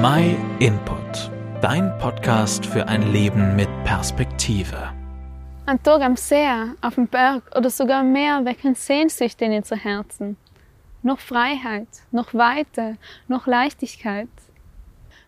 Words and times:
My 0.00 0.36
Input, 0.60 1.28
dein 1.60 1.98
Podcast 1.98 2.64
für 2.64 2.86
ein 2.86 3.10
Leben 3.10 3.56
mit 3.56 3.68
Perspektive. 3.82 4.92
Ein 5.66 5.82
Tag 5.82 6.02
am 6.02 6.14
See, 6.14 6.46
auf 6.82 6.94
dem 6.94 7.08
Berg 7.08 7.42
oder 7.56 7.68
sogar 7.68 8.02
am 8.02 8.12
Meer 8.12 8.44
wecken 8.44 8.76
Sehnsüchte 8.76 9.46
in 9.46 9.54
unser 9.54 9.74
Herzen. 9.74 10.36
Noch 11.02 11.18
Freiheit, 11.18 11.88
noch 12.12 12.32
Weite, 12.32 12.96
noch 13.26 13.48
Leichtigkeit. 13.48 14.28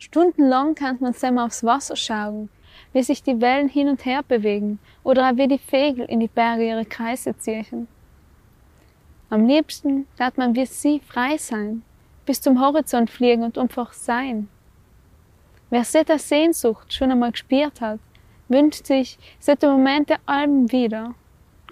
Stundenlang 0.00 0.74
kann 0.74 0.96
man 0.98 1.12
selber 1.12 1.44
aufs 1.44 1.62
Wasser 1.62 1.94
schauen, 1.94 2.48
wie 2.92 3.04
sich 3.04 3.22
die 3.22 3.40
Wellen 3.40 3.68
hin 3.68 3.88
und 3.88 4.04
her 4.04 4.24
bewegen 4.24 4.80
oder 5.04 5.30
auch 5.30 5.36
wie 5.36 5.46
die 5.46 5.58
Vögel 5.58 6.06
in 6.06 6.18
die 6.18 6.26
Berge 6.26 6.66
ihre 6.66 6.86
Kreise 6.86 7.38
ziehen. 7.38 7.86
Am 9.30 9.46
liebsten 9.46 10.08
darf 10.16 10.36
man 10.36 10.56
wie 10.56 10.66
sie 10.66 10.98
frei 10.98 11.36
sein, 11.36 11.84
bis 12.24 12.40
zum 12.40 12.60
Horizont 12.60 13.10
fliegen 13.10 13.44
und 13.44 13.58
einfach 13.58 13.92
sein. 13.92 14.48
Wer 15.68 15.82
solche 15.82 16.18
Sehnsucht 16.18 16.92
schon 16.92 17.10
einmal 17.10 17.32
gespürt 17.32 17.80
hat, 17.80 17.98
wünscht 18.48 18.86
sich 18.86 19.18
solche 19.40 19.68
Momente 19.68 20.16
allem 20.24 20.70
wieder. 20.70 21.14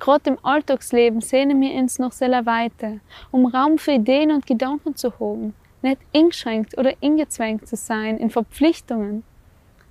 Gerade 0.01 0.31
im 0.31 0.39
Alltagsleben 0.43 1.21
sehnen 1.21 1.61
wir 1.61 1.73
uns 1.75 2.01
noch 2.01 2.11
sehr 2.11 2.45
weiter, 2.45 2.99
um 3.31 3.47
Raum 3.47 3.79
für 3.79 3.93
Ideen 3.93 4.33
und 4.33 4.47
Gedanken 4.47 4.97
zu 4.97 5.13
haben, 5.21 5.55
nicht 5.83 6.01
eingeschränkt 6.13 6.77
oder 6.77 6.93
ingezwängt 7.01 7.69
zu 7.69 7.77
sein 7.77 8.19
in 8.19 8.31
Verpflichtungen, 8.31 9.23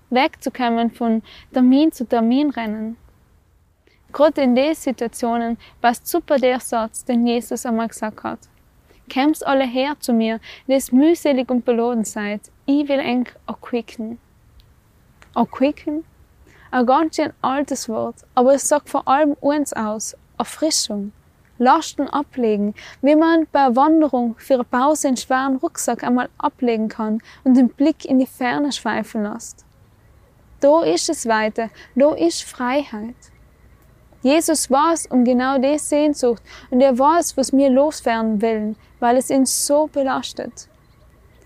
wegzukommen 0.10 0.92
von 0.92 1.24
Termin 1.54 1.94
zu 1.94 2.06
Termin 2.06 2.50
rennen. 2.50 2.98
Gerade 4.12 4.42
in 4.42 4.54
diesen 4.54 4.76
Situationen 4.76 5.58
passt 5.82 6.08
super 6.08 6.38
der 6.38 6.60
Satz, 6.60 7.06
den 7.06 7.26
Jesus 7.26 7.66
einmal 7.66 7.88
gesagt 7.88 8.22
hat. 8.24 8.40
Kämmt 9.08 9.46
alle 9.48 9.66
her 9.66 9.96
zu 10.00 10.12
mir, 10.12 10.42
die 10.68 10.74
es 10.74 10.92
mühselig 10.92 11.50
und 11.50 11.64
beladen 11.64 12.04
seid, 12.04 12.42
ich 12.66 12.88
will 12.88 13.00
eng 13.00 13.28
erquicken. 13.48 14.20
Erquicken? 15.36 16.06
Ein 16.72 16.86
ganz 16.86 17.16
schön 17.16 17.34
altes 17.42 17.88
Wort, 17.90 18.16
aber 18.36 18.56
es 18.56 18.68
sagt 18.68 18.90
vor 18.90 19.08
allem 19.08 19.34
uns 19.42 19.74
aus, 19.74 20.16
Erfrischung. 20.38 21.12
Lasten 21.60 22.10
ablegen, 22.10 22.74
wie 23.02 23.16
man 23.16 23.48
bei 23.52 23.60
einer 23.60 23.76
Wanderung 23.76 24.36
für 24.38 24.56
eine 24.56 24.64
Pause 24.64 25.10
einen 25.10 25.18
schweren 25.18 25.58
Rucksack 25.58 26.04
einmal 26.04 26.30
ablegen 26.38 26.88
kann 26.88 27.22
und 27.44 27.56
den 27.56 27.70
Blick 27.70 28.06
in 28.06 28.20
die 28.20 28.26
Ferne 28.26 28.72
schweifen 28.72 29.24
lässt. 29.24 29.66
Da 30.60 30.82
ist 30.84 31.10
es 31.10 31.28
weiter, 31.28 31.70
da 31.96 32.14
ist 32.14 32.44
Freiheit. 32.44 33.16
Jesus 34.24 34.72
weiß 34.72 35.08
um 35.08 35.26
genau 35.26 35.58
die 35.58 35.78
Sehnsucht 35.78 36.42
und 36.72 36.82
er 36.82 36.98
weiß, 36.98 37.38
was 37.38 37.52
wir 37.52 37.70
loswerden 37.70 38.42
wollen, 38.42 38.78
weil 39.00 39.18
es 39.18 39.30
ihn 39.30 39.46
so 39.46 39.88
belastet. 39.88 40.70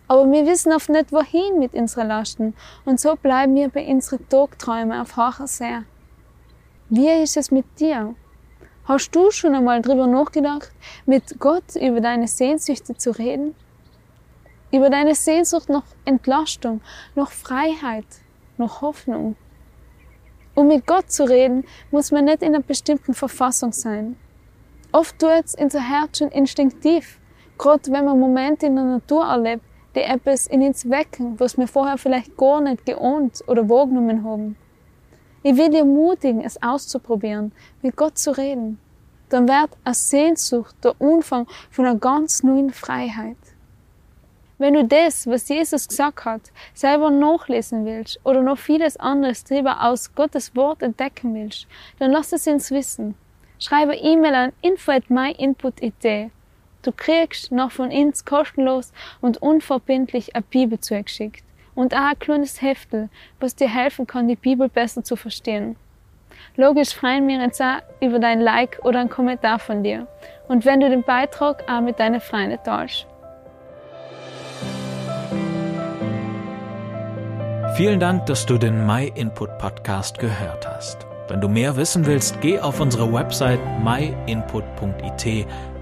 Aber 0.07 0.31
wir 0.31 0.45
wissen 0.45 0.71
oft 0.71 0.89
nicht, 0.89 1.11
wohin 1.11 1.59
mit 1.59 1.73
unseren 1.73 2.07
Lasten 2.07 2.55
und 2.85 2.99
so 2.99 3.15
bleiben 3.15 3.55
wir 3.55 3.69
bei 3.69 3.85
unseren 3.85 4.27
Tagträumen 4.29 4.99
auf 4.99 5.17
hoher 5.17 5.47
See. 5.47 5.79
Wie 6.89 7.09
ist 7.09 7.35
es 7.35 7.51
mit 7.51 7.65
dir? 7.79 8.15
Hast 8.85 9.11
du 9.11 9.31
schon 9.31 9.53
einmal 9.53 9.81
drüber 9.81 10.07
nachgedacht, 10.07 10.71
mit 11.05 11.37
Gott 11.39 11.75
über 11.75 11.99
deine 11.99 12.29
Sehnsüchte 12.29 12.95
zu 12.95 13.11
reden? 13.11 13.53
Über 14.71 14.89
deine 14.89 15.13
Sehnsucht 15.13 15.67
nach 15.67 15.83
Entlastung, 16.05 16.79
nach 17.15 17.31
Freiheit, 17.31 18.05
nach 18.57 18.81
Hoffnung? 18.81 19.35
Um 20.55 20.69
mit 20.69 20.87
Gott 20.87 21.11
zu 21.11 21.25
reden, 21.25 21.65
muss 21.91 22.11
man 22.11 22.25
nicht 22.25 22.41
in 22.41 22.55
einer 22.55 22.63
bestimmten 22.63 23.13
Verfassung 23.13 23.73
sein. 23.73 24.15
Oft 24.93 25.19
tut 25.19 25.43
es 25.43 25.55
unser 25.55 25.81
Herz 25.81 26.19
schon 26.19 26.29
instinktiv, 26.29 27.19
gerade 27.57 27.91
wenn 27.91 28.05
man 28.05 28.19
Momente 28.19 28.67
in 28.67 28.75
der 28.75 28.85
Natur 28.85 29.25
erlebt, 29.25 29.63
die 29.97 30.03
etwas 30.03 30.45
in 30.45 30.61
uns 30.61 30.89
wecken, 30.89 31.39
was 31.39 31.57
wir 31.57 31.67
vorher 31.67 31.97
vielleicht 31.97 32.37
gar 32.37 32.61
nicht 32.61 32.85
geahnt 32.85 33.43
oder 33.47 33.67
wahrgenommen 33.67 34.23
haben. 34.23 34.55
Ich 35.41 35.57
will 35.57 35.69
dir 35.69 35.79
ermutigen, 35.79 36.41
es 36.41 36.61
auszuprobieren, 36.61 37.51
mit 37.81 37.95
Gott 37.95 38.17
zu 38.17 38.37
reden. 38.37 38.79
Dann 39.29 39.47
wird 39.47 39.71
eine 39.83 39.95
Sehnsucht 39.95 40.75
der 40.83 40.95
Anfang 40.99 41.47
von 41.71 41.85
einer 41.85 41.97
ganz 41.97 42.43
neuen 42.43 42.71
Freiheit. 42.71 43.37
Wenn 44.59 44.75
du 44.75 44.85
das, 44.85 45.27
was 45.27 45.49
Jesus 45.49 45.87
gesagt 45.87 46.25
hat, 46.25 46.41
selber 46.73 47.09
nachlesen 47.09 47.85
willst 47.85 48.19
oder 48.23 48.41
noch 48.41 48.57
vieles 48.57 48.97
anderes 48.97 49.43
darüber 49.43 49.83
aus 49.83 50.13
Gottes 50.13 50.55
Wort 50.55 50.81
entdecken 50.81 51.33
willst, 51.33 51.67
dann 51.99 52.11
lass 52.11 52.33
es 52.33 52.47
uns 52.47 52.71
wissen. 52.71 53.15
Schreibe 53.59 53.95
E-Mail 53.95 54.35
an 54.35 54.53
info@myinput.it. 54.61 56.31
Du 56.87 56.93
kriegst 56.93 57.51
noch 57.51 57.71
von 57.71 57.91
uns 57.91 58.23
kostenlos 58.23 58.93
und 59.19 59.41
unverbindlich 59.41 60.37
eine 60.37 60.45
Bibel 60.49 60.79
zugeschickt 60.79 61.43
und 61.75 61.93
auch 61.93 62.11
ein 62.11 62.17
kleines 62.17 62.61
Heftel, 62.61 63.09
was 63.41 63.57
dir 63.57 63.67
helfen 63.67 64.07
kann, 64.07 64.29
die 64.29 64.37
Bibel 64.37 64.69
besser 64.69 65.03
zu 65.03 65.17
verstehen. 65.17 65.75
Logisch 66.55 66.95
freuen 66.95 67.27
wir 67.27 67.43
uns 67.43 67.59
auch 67.59 67.81
über 67.99 68.19
dein 68.19 68.39
Like 68.39 68.79
oder 68.83 69.01
einen 69.01 69.09
Kommentar 69.09 69.59
von 69.59 69.83
dir 69.83 70.07
und 70.47 70.63
wenn 70.63 70.79
du 70.79 70.89
den 70.89 71.03
Beitrag 71.03 71.69
auch 71.69 71.81
mit 71.81 71.99
deinen 71.99 72.21
Freunden 72.21 72.57
teilst. 72.63 73.05
Vielen 77.75 77.99
Dank, 77.99 78.27
dass 78.27 78.45
du 78.45 78.57
den 78.57 78.87
My 78.87 79.11
Input 79.13 79.57
Podcast 79.57 80.19
gehört 80.19 80.65
hast. 80.65 81.05
Wenn 81.27 81.41
du 81.41 81.49
mehr 81.49 81.75
wissen 81.75 82.05
willst, 82.05 82.39
geh 82.39 82.61
auf 82.61 82.79
unsere 82.79 83.11
Website 83.11 83.59
myinput.it 83.83 85.45